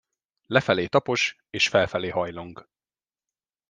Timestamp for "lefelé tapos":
0.47-1.27